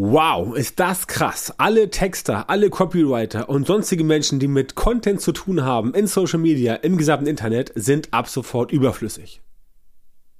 [0.00, 1.52] Wow, ist das krass.
[1.58, 6.38] Alle Texter, alle Copywriter und sonstige Menschen, die mit Content zu tun haben in Social
[6.38, 9.42] Media, im gesamten Internet, sind ab sofort überflüssig.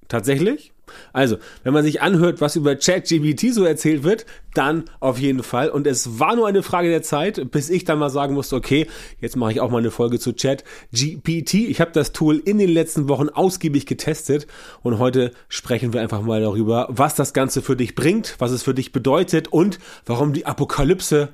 [0.06, 0.72] Tatsächlich?
[1.12, 5.70] Also, wenn man sich anhört, was über ChatGPT so erzählt wird, dann auf jeden Fall.
[5.70, 8.86] Und es war nur eine Frage der Zeit, bis ich dann mal sagen musste, okay,
[9.20, 11.54] jetzt mache ich auch mal eine Folge zu ChatGPT.
[11.54, 14.46] Ich habe das Tool in den letzten Wochen ausgiebig getestet
[14.82, 18.62] und heute sprechen wir einfach mal darüber, was das Ganze für dich bringt, was es
[18.62, 21.30] für dich bedeutet und warum die Apokalypse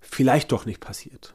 [0.00, 1.34] vielleicht doch nicht passiert.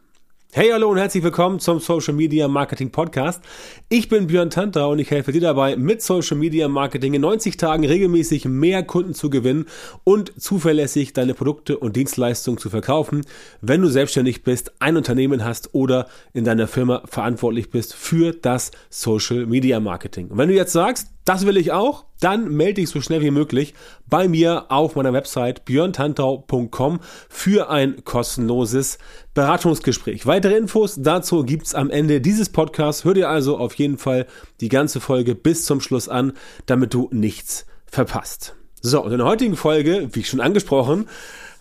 [0.56, 3.42] Hey, hallo und herzlich willkommen zum Social Media Marketing Podcast.
[3.90, 7.58] Ich bin Björn Tanter und ich helfe dir dabei, mit Social Media Marketing in 90
[7.58, 9.66] Tagen regelmäßig mehr Kunden zu gewinnen
[10.04, 13.26] und zuverlässig deine Produkte und Dienstleistungen zu verkaufen,
[13.62, 18.70] wenn du selbstständig bist, ein Unternehmen hast oder in deiner Firma verantwortlich bist für das
[18.92, 20.28] Social Media Marketing.
[20.28, 22.06] Und wenn du jetzt sagst, das will ich auch.
[22.20, 23.74] Dann melde dich so schnell wie möglich
[24.08, 27.00] bei mir auf meiner Website björntantau.com
[27.30, 28.98] für ein kostenloses
[29.34, 30.26] Beratungsgespräch.
[30.26, 33.04] Weitere Infos dazu gibt's am Ende dieses Podcasts.
[33.04, 34.28] Hör dir also auf jeden Fall
[34.62, 36.34] die ganze Folge bis zum Schluss an,
[36.66, 38.56] damit du nichts verpasst.
[38.82, 41.08] So, und in der heutigen Folge, wie schon angesprochen,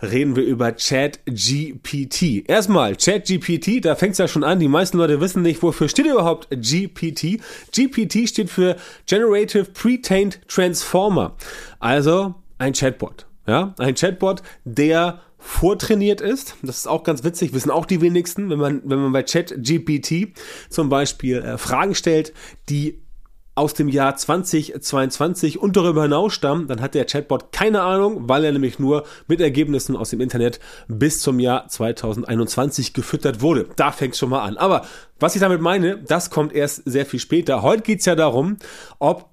[0.02, 2.48] reden wir über ChatGPT.
[2.48, 4.58] Erstmal, ChatGPT, da fängt es ja schon an.
[4.58, 7.40] Die meisten Leute wissen nicht, wofür steht überhaupt GPT.
[7.74, 11.36] GPT steht für Generative Pre-Trained Transformer.
[11.78, 13.26] Also ein Chatbot.
[13.46, 16.54] Ja, ein Chatbot, der vortrainiert ist.
[16.62, 20.38] Das ist auch ganz witzig, wissen auch die wenigsten, wenn man, wenn man bei ChatGPT
[20.68, 22.32] zum Beispiel äh, Fragen stellt,
[22.68, 23.02] die
[23.54, 28.44] aus dem Jahr 2022 und darüber hinaus stammen, dann hat der Chatbot keine Ahnung, weil
[28.44, 30.58] er nämlich nur mit Ergebnissen aus dem Internet
[30.88, 33.68] bis zum Jahr 2021 gefüttert wurde.
[33.76, 34.56] Da fängt schon mal an.
[34.56, 34.86] Aber
[35.20, 37.62] was ich damit meine, das kommt erst sehr viel später.
[37.62, 38.56] Heute geht's ja darum,
[38.98, 39.28] ob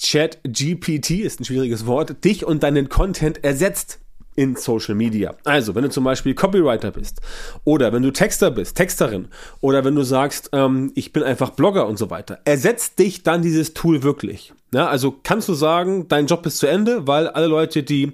[0.00, 4.00] ChatGPT, ist ein schwieriges Wort, dich und deinen Content ersetzt
[4.36, 5.34] in Social Media.
[5.44, 7.20] Also, wenn du zum Beispiel Copywriter bist
[7.64, 9.28] oder wenn du Texter bist, Texterin
[9.60, 13.42] oder wenn du sagst, ähm, ich bin einfach Blogger und so weiter, ersetzt dich dann
[13.42, 14.52] dieses Tool wirklich.
[14.72, 18.12] Ja, also kannst du sagen, dein Job ist zu Ende, weil alle Leute, die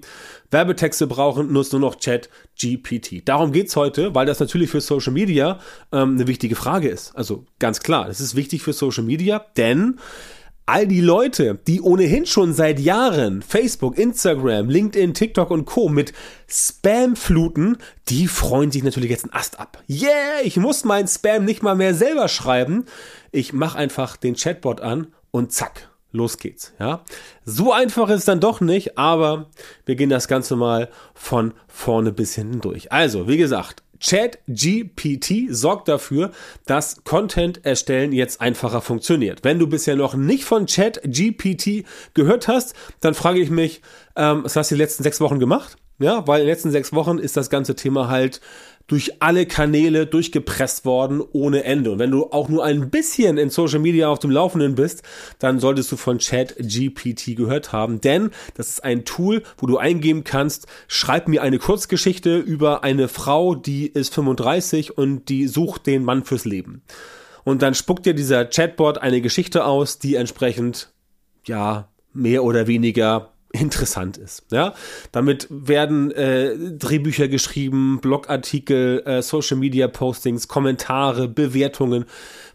[0.50, 2.28] Werbetexte brauchen, nutzen nur noch Chat
[2.60, 3.26] GPT.
[3.26, 5.58] Darum geht's heute, weil das natürlich für Social Media
[5.90, 7.16] ähm, eine wichtige Frage ist.
[7.16, 9.98] Also ganz klar, das ist wichtig für Social Media, denn
[10.70, 15.88] all die Leute, die ohnehin schon seit Jahren Facebook, Instagram, LinkedIn, TikTok und Co.
[15.88, 16.12] mit
[16.46, 17.76] Spam fluten,
[18.08, 19.82] die freuen sich natürlich jetzt einen Ast ab.
[19.88, 22.84] Yeah, ich muss mein Spam nicht mal mehr selber schreiben.
[23.32, 26.72] Ich mache einfach den Chatbot an und zack, los geht's.
[26.78, 27.02] Ja,
[27.44, 29.50] so einfach ist es dann doch nicht, aber
[29.86, 32.92] wir gehen das Ganze mal von vorne bis hinten durch.
[32.92, 36.30] Also, wie gesagt, ChatGPT sorgt dafür,
[36.66, 39.44] dass Content erstellen jetzt einfacher funktioniert.
[39.44, 41.84] Wenn du bisher noch nicht von ChatGPT
[42.14, 43.82] gehört hast, dann frage ich mich,
[44.16, 45.76] ähm, was hast du die letzten sechs Wochen gemacht?
[45.98, 48.40] Ja, weil in den letzten sechs Wochen ist das ganze Thema halt
[48.90, 51.92] durch alle Kanäle durchgepresst worden ohne Ende.
[51.92, 55.04] Und wenn du auch nur ein bisschen in Social Media auf dem Laufenden bist,
[55.38, 59.78] dann solltest du von Chat GPT gehört haben, denn das ist ein Tool, wo du
[59.78, 65.86] eingeben kannst, schreib mir eine Kurzgeschichte über eine Frau, die ist 35 und die sucht
[65.86, 66.82] den Mann fürs Leben.
[67.44, 70.92] Und dann spuckt dir dieser Chatbot eine Geschichte aus, die entsprechend,
[71.46, 74.44] ja, mehr oder weniger interessant ist.
[74.50, 74.74] Ja,
[75.12, 82.04] damit werden äh, Drehbücher geschrieben, Blogartikel, äh, Social Media Postings, Kommentare, Bewertungen,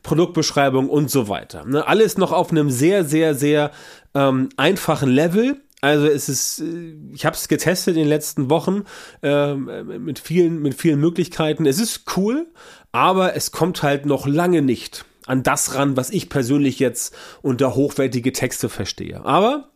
[0.04, 1.66] Produktbeschreibung und so weiter.
[1.66, 1.86] Ne?
[1.88, 3.72] Alles noch auf einem sehr, sehr, sehr
[4.14, 5.62] ähm, einfachen Level.
[5.82, 8.84] Also es ist, äh, ich habe es getestet in den letzten Wochen
[9.22, 11.66] äh, mit vielen, mit vielen Möglichkeiten.
[11.66, 12.48] Es ist cool,
[12.92, 17.76] aber es kommt halt noch lange nicht an das ran, was ich persönlich jetzt unter
[17.76, 19.26] hochwertige Texte verstehe.
[19.26, 19.70] Aber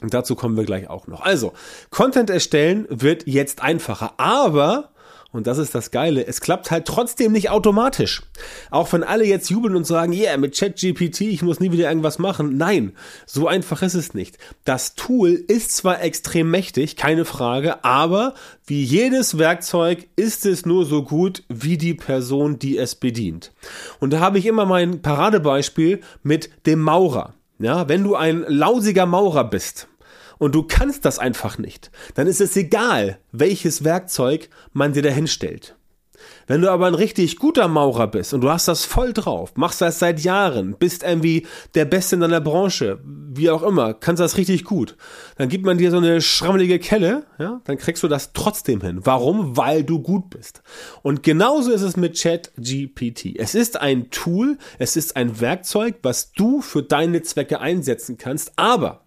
[0.00, 1.22] und dazu kommen wir gleich auch noch.
[1.22, 1.52] Also,
[1.90, 4.90] Content erstellen wird jetzt einfacher, aber
[5.30, 8.22] und das ist das Geile, es klappt halt trotzdem nicht automatisch.
[8.70, 12.18] Auch wenn alle jetzt jubeln und sagen, yeah, mit ChatGPT, ich muss nie wieder irgendwas
[12.18, 12.56] machen.
[12.56, 12.92] Nein,
[13.26, 14.38] so einfach ist es nicht.
[14.64, 18.32] Das Tool ist zwar extrem mächtig, keine Frage, aber
[18.66, 23.52] wie jedes Werkzeug ist es nur so gut wie die Person, die es bedient.
[24.00, 27.34] Und da habe ich immer mein Paradebeispiel mit dem Maurer.
[27.58, 29.88] Ja, wenn du ein lausiger Maurer bist
[30.38, 35.26] und du kannst das einfach nicht, dann ist es egal, welches Werkzeug man dir dahin
[35.26, 35.77] stellt.
[36.46, 39.80] Wenn du aber ein richtig guter Maurer bist und du hast das voll drauf, machst
[39.80, 44.36] das seit Jahren, bist irgendwie der Beste in deiner Branche, wie auch immer, kannst das
[44.36, 44.96] richtig gut,
[45.36, 49.00] dann gibt man dir so eine schrammelige Kelle, ja, dann kriegst du das trotzdem hin.
[49.04, 49.56] Warum?
[49.56, 50.62] Weil du gut bist.
[51.02, 53.36] Und genauso ist es mit Chat GPT.
[53.36, 58.52] Es ist ein Tool, es ist ein Werkzeug, was du für deine Zwecke einsetzen kannst,
[58.56, 59.02] aber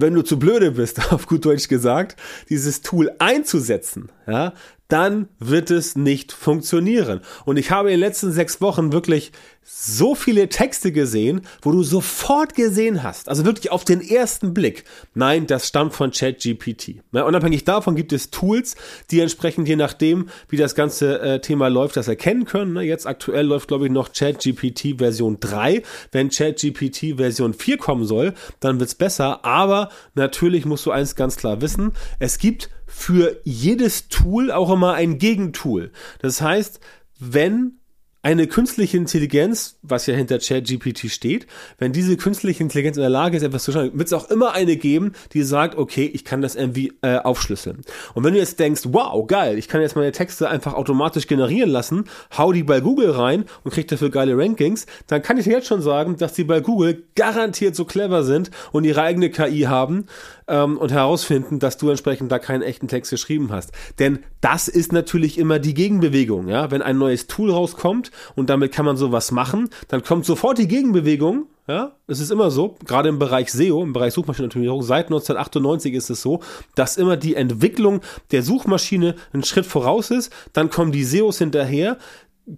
[0.00, 2.16] wenn du zu blöde bist, auf gut Deutsch gesagt,
[2.48, 4.52] dieses Tool einzusetzen, ja,
[4.92, 7.20] dann wird es nicht funktionieren.
[7.44, 9.32] Und ich habe in den letzten sechs Wochen wirklich
[9.72, 14.84] so viele Texte gesehen, wo du sofort gesehen hast, also wirklich auf den ersten Blick,
[15.14, 16.96] nein, das stammt von ChatGPT.
[17.12, 18.76] Ja, unabhängig davon gibt es Tools,
[19.10, 22.74] die entsprechend je nachdem, wie das ganze äh, Thema läuft, das erkennen können.
[22.74, 22.82] Ne?
[22.82, 25.82] Jetzt aktuell läuft, glaube ich, noch ChatGPT Version 3.
[26.12, 29.44] Wenn ChatGPT Version 4 kommen soll, dann wird's besser.
[29.44, 34.94] Aber natürlich musst du eins ganz klar wissen, es gibt für jedes Tool auch immer
[34.94, 35.92] ein Gegentool.
[36.20, 36.80] Das heißt,
[37.18, 37.79] wenn
[38.22, 41.46] eine künstliche Intelligenz, was ja hinter ChatGPT steht,
[41.78, 44.52] wenn diese künstliche Intelligenz in der Lage ist, etwas zu schreiben, wird es auch immer
[44.52, 47.80] eine geben, die sagt, okay, ich kann das irgendwie äh, aufschlüsseln.
[48.12, 51.70] Und wenn du jetzt denkst, wow, geil, ich kann jetzt meine Texte einfach automatisch generieren
[51.70, 52.04] lassen,
[52.36, 55.68] hau die bei Google rein und krieg dafür geile Rankings, dann kann ich dir jetzt
[55.68, 60.06] schon sagen, dass die bei Google garantiert so clever sind und ihre eigene KI haben,
[60.50, 63.72] ähm, und herausfinden, dass du entsprechend da keinen echten Text geschrieben hast.
[63.98, 66.48] Denn das ist natürlich immer die Gegenbewegung.
[66.48, 66.70] Ja?
[66.70, 70.68] Wenn ein neues Tool rauskommt und damit kann man sowas machen, dann kommt sofort die
[70.68, 71.46] Gegenbewegung.
[71.68, 76.10] Ja, es ist immer so, gerade im Bereich SEO, im Bereich Suchmaschinenoptimierung, seit 1998 ist
[76.10, 76.40] es so,
[76.74, 78.00] dass immer die Entwicklung
[78.32, 81.96] der Suchmaschine einen Schritt voraus ist, dann kommen die SEOs hinterher,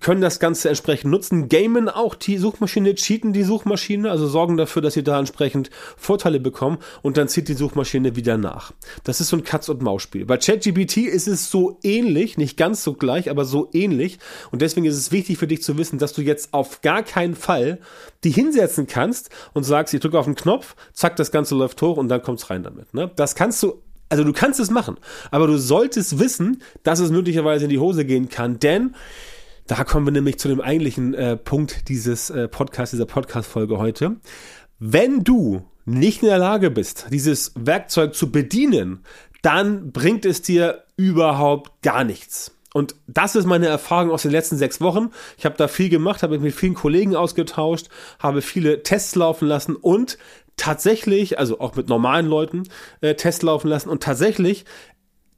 [0.00, 4.82] können das Ganze entsprechend nutzen, gamen auch die Suchmaschine, cheaten die Suchmaschine, also sorgen dafür,
[4.82, 8.72] dass sie da entsprechend Vorteile bekommen und dann zieht die Suchmaschine wieder nach.
[9.04, 10.24] Das ist so ein Katz- und Maus-Spiel.
[10.24, 14.18] Bei ChatGPT ist es so ähnlich, nicht ganz so gleich, aber so ähnlich
[14.50, 17.34] und deswegen ist es wichtig für dich zu wissen, dass du jetzt auf gar keinen
[17.34, 17.78] Fall
[18.24, 21.96] die hinsetzen kannst und sagst, ich drücke auf den Knopf, zack, das Ganze läuft hoch
[21.96, 22.94] und dann kommt's rein damit.
[22.94, 23.10] Ne?
[23.16, 24.98] Das kannst du also du kannst es machen,
[25.30, 28.94] aber du solltest wissen, dass es möglicherweise in die Hose gehen kann, denn
[29.66, 34.16] da kommen wir nämlich zu dem eigentlichen äh, Punkt dieses äh, Podcasts, dieser Podcast-Folge heute.
[34.78, 39.04] Wenn du nicht in der Lage bist, dieses Werkzeug zu bedienen,
[39.42, 42.56] dann bringt es dir überhaupt gar nichts.
[42.74, 45.10] Und das ist meine Erfahrung aus den letzten sechs Wochen.
[45.36, 47.88] Ich habe da viel gemacht, habe mich mit vielen Kollegen ausgetauscht,
[48.18, 50.16] habe viele Tests laufen lassen und
[50.56, 52.62] tatsächlich, also auch mit normalen Leuten
[53.00, 54.64] äh, Tests laufen lassen und tatsächlich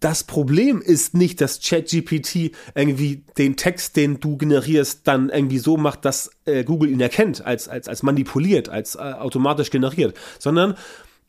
[0.01, 5.77] das Problem ist nicht, dass ChatGPT irgendwie den Text, den du generierst, dann irgendwie so
[5.77, 10.77] macht, dass äh, Google ihn erkennt, als, als, als manipuliert, als äh, automatisch generiert, sondern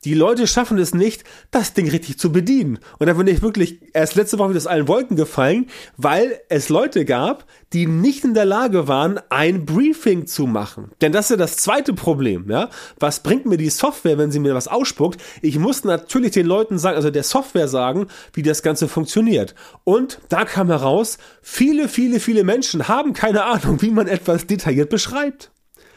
[0.04, 2.78] die Leute schaffen es nicht, das Ding richtig zu bedienen.
[2.98, 5.66] Und da bin ich wirklich erst letzte Woche wieder aus allen Wolken gefallen,
[5.96, 10.92] weil es Leute gab, die nicht in der Lage waren, ein Briefing zu machen.
[11.00, 12.70] Denn das ist ja das zweite Problem, ja.
[13.00, 15.20] Was bringt mir die Software, wenn sie mir was ausspuckt?
[15.42, 19.54] Ich muss natürlich den Leuten sagen, also der Software sagen, wie das Ganze funktioniert.
[19.82, 24.90] Und da kam heraus, viele, viele, viele Menschen haben keine Ahnung, wie man etwas detailliert
[24.90, 25.50] beschreibt.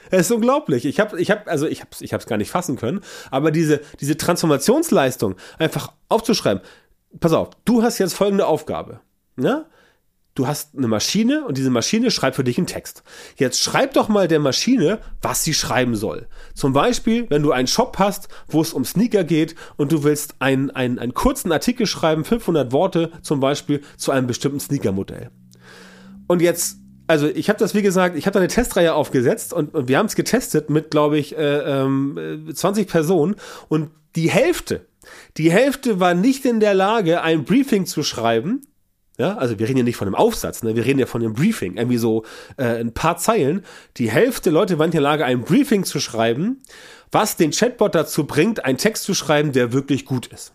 [0.09, 0.85] Es ist unglaublich.
[0.85, 3.01] Ich habe, ich habe, also ich habe, ich habe es gar nicht fassen können.
[3.31, 6.63] Aber diese, diese Transformationsleistung einfach aufzuschreiben.
[7.19, 9.01] Pass auf, du hast jetzt folgende Aufgabe.
[9.35, 9.65] Ne?
[10.35, 13.03] Du hast eine Maschine und diese Maschine schreibt für dich einen Text.
[13.35, 16.27] Jetzt schreib doch mal der Maschine, was sie schreiben soll.
[16.53, 20.35] Zum Beispiel, wenn du einen Shop hast, wo es um Sneaker geht und du willst
[20.39, 25.29] einen, einen, einen kurzen Artikel schreiben, 500 Worte zum Beispiel zu einem bestimmten Sneaker-Modell.
[26.27, 26.77] Und jetzt
[27.09, 29.97] also ich habe das, wie gesagt, ich habe da eine Testreihe aufgesetzt und, und wir
[29.97, 33.35] haben es getestet mit, glaube ich, äh, äh, 20 Personen
[33.67, 34.85] und die Hälfte,
[35.37, 38.61] die Hälfte war nicht in der Lage, ein Briefing zu schreiben.
[39.17, 40.75] Ja, also wir reden ja nicht von einem Aufsatz, ne?
[40.75, 42.25] wir reden ja von einem Briefing, irgendwie so
[42.57, 43.65] äh, ein paar Zeilen.
[43.97, 46.61] Die Hälfte Leute waren in der Lage, ein Briefing zu schreiben,
[47.11, 50.53] was den Chatbot dazu bringt, einen Text zu schreiben, der wirklich gut ist.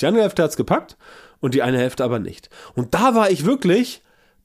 [0.00, 0.96] Die andere Hälfte hat's gepackt
[1.38, 2.50] und die eine Hälfte aber nicht.
[2.74, 4.02] Und da war ich wirklich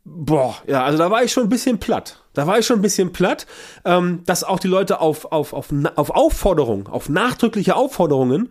[0.10, 2.24] Boah, ja, also da war ich schon ein bisschen platt.
[2.34, 3.46] Da war ich schon ein bisschen platt,
[3.84, 8.50] ähm, dass auch die Leute auf, auf, auf, auf Aufforderungen, auf nachdrückliche Aufforderungen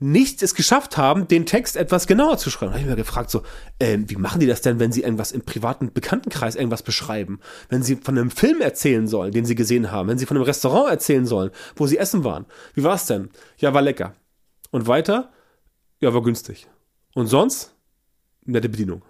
[0.00, 2.72] nicht es geschafft haben, den Text etwas genauer zu schreiben.
[2.72, 3.42] Da habe ich mir gefragt, so,
[3.78, 7.38] äh, wie machen die das denn, wenn sie irgendwas im privaten Bekanntenkreis irgendwas beschreiben?
[7.68, 10.44] Wenn sie von einem Film erzählen sollen, den sie gesehen haben, wenn sie von einem
[10.44, 12.46] Restaurant erzählen sollen, wo sie essen waren.
[12.74, 13.30] Wie war es denn?
[13.58, 14.14] Ja, war lecker.
[14.72, 15.30] Und weiter?
[16.00, 16.66] Ja, war günstig.
[17.14, 17.74] Und sonst?
[18.44, 19.02] Nette Bedienung.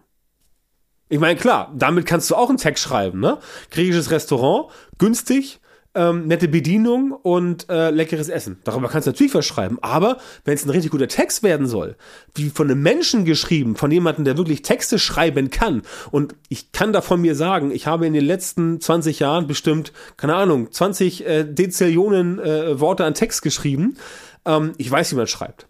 [1.08, 3.38] Ich meine, klar, damit kannst du auch einen Text schreiben, ne?
[3.70, 5.60] Griechisches Restaurant, günstig,
[5.96, 8.58] ähm, nette Bedienung und äh, leckeres Essen.
[8.64, 9.78] Darüber kannst du natürlich was schreiben.
[9.80, 11.96] Aber wenn es ein richtig guter Text werden soll,
[12.34, 16.92] wie von einem Menschen geschrieben, von jemandem, der wirklich Texte schreiben kann, und ich kann
[16.92, 21.26] da von mir sagen, ich habe in den letzten 20 Jahren bestimmt, keine Ahnung, 20
[21.26, 23.96] äh, Dezillionen äh, Worte an Text geschrieben.
[24.44, 25.66] Ähm, ich weiß, wie man schreibt.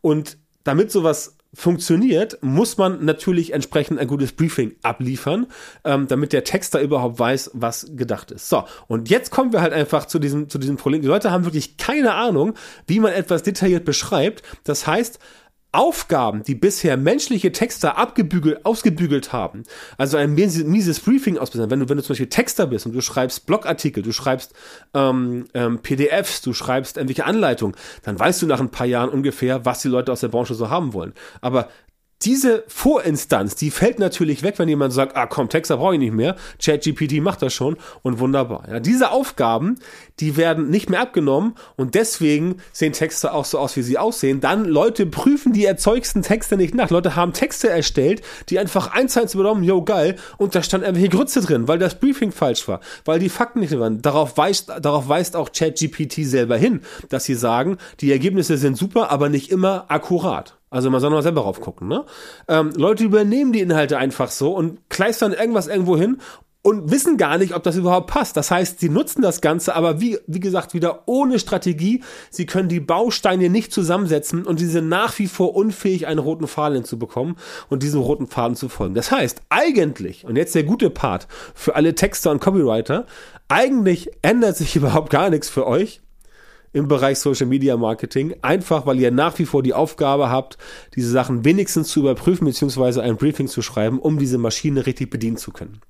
[0.00, 5.48] Und damit sowas funktioniert, muss man natürlich entsprechend ein gutes Briefing abliefern,
[5.84, 8.48] ähm, damit der Texter überhaupt weiß, was gedacht ist.
[8.48, 11.02] So, und jetzt kommen wir halt einfach zu diesem, zu diesem Problem.
[11.02, 12.54] Die Leute haben wirklich keine Ahnung,
[12.86, 14.44] wie man etwas detailliert beschreibt.
[14.62, 15.18] Das heißt,
[15.70, 19.64] Aufgaben, die bisher menschliche Texter abgebügelt, ausgebügelt haben,
[19.98, 23.02] also ein mieses Briefing ausbessern, wenn du, wenn du zum Beispiel Texter bist und du
[23.02, 24.54] schreibst Blogartikel, du schreibst
[24.94, 29.66] ähm, ähm, PDFs, du schreibst irgendwelche Anleitungen, dann weißt du nach ein paar Jahren ungefähr,
[29.66, 31.12] was die Leute aus der Branche so haben wollen.
[31.42, 31.68] Aber
[32.22, 36.14] diese Vorinstanz, die fällt natürlich weg, wenn jemand sagt, ah komm, Texter brauche ich nicht
[36.14, 38.64] mehr, ChatGPT macht das schon und wunderbar.
[38.68, 39.78] Ja, diese Aufgaben,
[40.18, 44.40] die werden nicht mehr abgenommen und deswegen sehen Texte auch so aus, wie sie aussehen.
[44.40, 46.90] Dann Leute prüfen die erzeugsten Texte nicht nach.
[46.90, 50.82] Leute haben Texte erstellt, die einfach eins zu eins übernommen, yo geil, und da stand
[50.82, 54.02] irgendwelche Grütze drin, weil das Briefing falsch war, weil die Fakten nicht waren.
[54.02, 59.12] Darauf weist, darauf weist auch ChatGPT selber hin, dass sie sagen, die Ergebnisse sind super,
[59.12, 60.58] aber nicht immer akkurat.
[60.70, 62.04] Also man soll mal selber drauf gucken, ne?
[62.46, 66.18] Ähm, Leute übernehmen die Inhalte einfach so und kleistern irgendwas irgendwo hin
[66.62, 68.36] und wissen gar nicht, ob das überhaupt passt.
[68.36, 72.02] Das heißt, sie nutzen das Ganze, aber wie, wie gesagt, wieder ohne Strategie.
[72.30, 76.46] Sie können die Bausteine nicht zusammensetzen und sie sind nach wie vor unfähig, einen roten
[76.46, 77.36] Faden zu bekommen
[77.68, 78.94] und diesem roten Faden zu folgen.
[78.94, 83.06] Das heißt, eigentlich, und jetzt der gute Part für alle Texter und Copywriter,
[83.48, 86.02] eigentlich ändert sich überhaupt gar nichts für euch,
[86.72, 90.58] im Bereich Social Media Marketing, einfach weil ihr nach wie vor die Aufgabe habt,
[90.94, 93.00] diese Sachen wenigstens zu überprüfen bzw.
[93.00, 95.80] ein Briefing zu schreiben, um diese Maschine richtig bedienen zu können.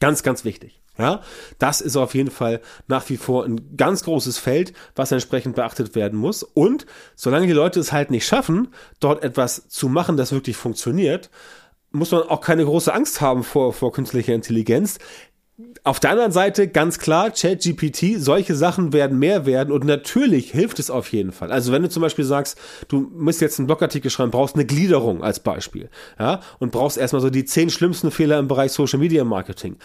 [0.00, 0.80] Ganz, ganz wichtig.
[0.96, 1.22] Ja,
[1.58, 5.96] das ist auf jeden Fall nach wie vor ein ganz großes Feld, was entsprechend beachtet
[5.96, 6.44] werden muss.
[6.44, 8.68] Und solange die Leute es halt nicht schaffen,
[9.00, 11.30] dort etwas zu machen, das wirklich funktioniert,
[11.90, 14.98] muss man auch keine große Angst haben vor, vor künstlicher Intelligenz.
[15.86, 20.78] Auf der anderen Seite ganz klar, ChatGPT, solche Sachen werden mehr werden und natürlich hilft
[20.78, 21.52] es auf jeden Fall.
[21.52, 25.22] Also wenn du zum Beispiel sagst, du musst jetzt einen Blogartikel schreiben, brauchst eine Gliederung
[25.22, 29.24] als Beispiel, ja, und brauchst erstmal so die zehn schlimmsten Fehler im Bereich Social Media
[29.24, 29.76] Marketing.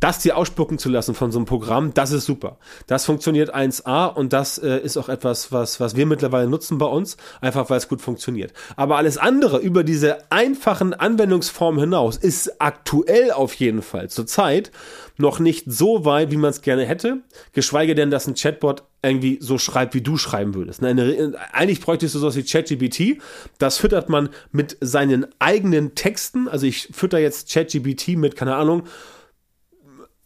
[0.00, 2.58] Das dir ausspucken zu lassen von so einem Programm, das ist super.
[2.86, 6.86] Das funktioniert 1A und das äh, ist auch etwas, was, was wir mittlerweile nutzen bei
[6.86, 8.52] uns, einfach weil es gut funktioniert.
[8.76, 14.70] Aber alles andere über diese einfachen Anwendungsformen hinaus ist aktuell auf jeden Fall zurzeit
[15.18, 17.22] noch nicht so weit, wie man es gerne hätte,
[17.52, 20.82] geschweige denn, dass ein Chatbot irgendwie so schreibt, wie du schreiben würdest.
[20.82, 23.22] Eine, eigentlich bräuchtest du sowas wie ChatGPT.
[23.58, 26.48] Das füttert man mit seinen eigenen Texten.
[26.48, 28.82] Also ich fütter jetzt ChatGPT mit, keine Ahnung,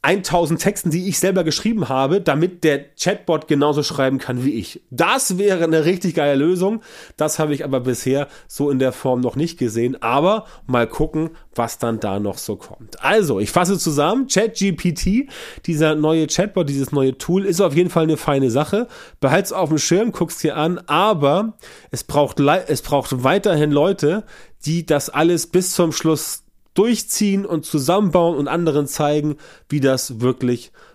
[0.02, 4.80] 1000 Texten, die ich selber geschrieben habe, damit der Chatbot genauso schreiben kann wie ich.
[4.90, 6.80] Das wäre eine richtig geile Lösung.
[7.18, 10.00] Das habe ich aber bisher so in der Form noch nicht gesehen.
[10.02, 13.02] Aber mal gucken, was dann da noch so kommt.
[13.04, 14.26] Also, ich fasse zusammen.
[14.26, 15.28] ChatGPT,
[15.66, 18.88] dieser neue Chatbot, dieses neue Tool, ist auf jeden Fall eine feine Sache.
[19.20, 20.78] Behalt's auf dem Schirm, guck's dir an.
[20.86, 21.58] Aber
[21.90, 24.24] es braucht, es braucht weiterhin Leute,
[24.64, 29.36] die das alles bis zum Schluss durchziehen und zusammenbauen und anderen zeigen,
[29.68, 30.89] wie das wirklich funktioniert.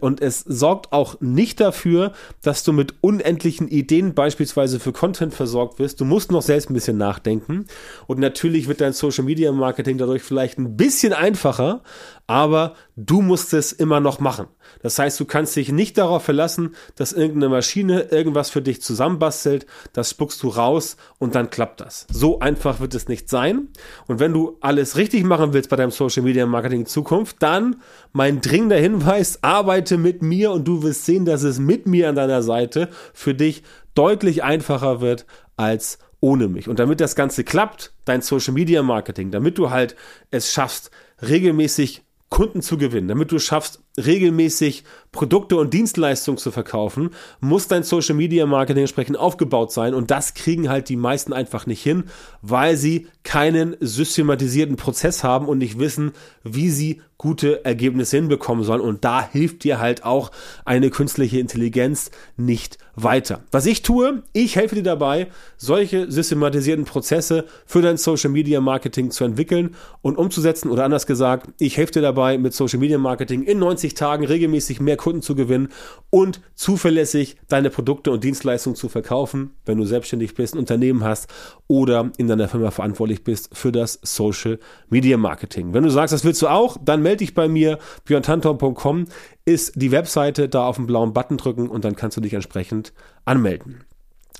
[0.00, 5.78] Und es sorgt auch nicht dafür, dass du mit unendlichen Ideen beispielsweise für Content versorgt
[5.78, 6.00] wirst.
[6.00, 7.66] Du musst noch selbst ein bisschen nachdenken.
[8.06, 11.82] Und natürlich wird dein Social Media Marketing dadurch vielleicht ein bisschen einfacher,
[12.28, 14.46] aber du musst es immer noch machen.
[14.82, 19.66] Das heißt, du kannst dich nicht darauf verlassen, dass irgendeine Maschine irgendwas für dich zusammenbastelt,
[19.92, 22.06] das spuckst du raus und dann klappt das.
[22.12, 23.68] So einfach wird es nicht sein.
[24.06, 27.76] Und wenn du alles richtig machen willst bei deinem Social Media Marketing in Zukunft, dann
[28.12, 29.07] mein dringender Hinweis,
[29.42, 33.34] arbeite mit mir und du wirst sehen, dass es mit mir an deiner Seite für
[33.34, 33.62] dich
[33.94, 36.68] deutlich einfacher wird als ohne mich.
[36.68, 39.96] Und damit das Ganze klappt, dein Social Media Marketing, damit du halt
[40.30, 40.90] es schaffst,
[41.22, 47.10] regelmäßig Kunden zu gewinnen, damit du schaffst, regelmäßig Produkte und Dienstleistungen zu verkaufen,
[47.40, 51.64] muss dein Social Media Marketing entsprechend aufgebaut sein und das kriegen halt die meisten einfach
[51.64, 52.04] nicht hin,
[52.42, 56.12] weil sie keinen systematisierten Prozess haben und nicht wissen,
[56.44, 60.30] wie sie gute Ergebnisse hinbekommen sollen und da hilft dir halt auch
[60.64, 63.40] eine künstliche Intelligenz nicht weiter.
[63.50, 69.10] Was ich tue, ich helfe dir dabei, solche systematisierten Prozesse für dein Social Media Marketing
[69.10, 73.42] zu entwickeln und umzusetzen oder anders gesagt, ich helfe dir dabei mit Social Media Marketing
[73.42, 75.68] in 90 Tagen regelmäßig mehr Kunden zu gewinnen
[76.10, 81.28] und zuverlässig deine Produkte und Dienstleistungen zu verkaufen, wenn du selbstständig bist, ein Unternehmen hast
[81.66, 84.58] oder in deiner Firma verantwortlich bist für das Social
[84.88, 85.74] Media Marketing.
[85.74, 87.78] Wenn du sagst, das willst du auch, dann melde dich bei mir.
[88.04, 89.06] björntanton.com
[89.46, 92.92] ist die Webseite, da auf den blauen Button drücken und dann kannst du dich entsprechend
[93.24, 93.84] anmelden.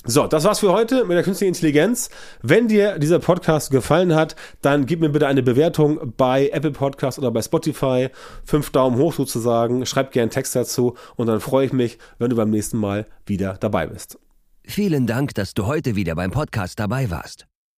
[0.04, 2.10] So, das war's für heute mit der künstlichen Intelligenz.
[2.42, 7.18] Wenn dir dieser Podcast gefallen hat, dann gib mir bitte eine Bewertung bei Apple Podcast
[7.18, 8.08] oder bei Spotify.
[8.44, 9.86] Fünf Daumen hoch sozusagen.
[9.86, 13.06] Schreib gerne einen Text dazu und dann freue ich mich, wenn du beim nächsten Mal
[13.26, 14.18] wieder dabei bist.
[14.64, 17.47] Vielen Dank, dass du heute wieder beim Podcast dabei warst.